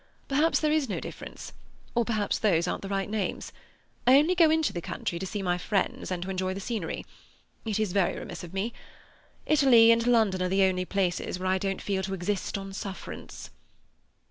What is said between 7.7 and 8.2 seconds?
is very